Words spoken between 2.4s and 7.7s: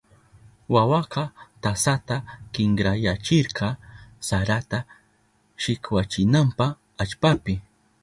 kinkrayachirka sarata shikwachinanpa allpapi.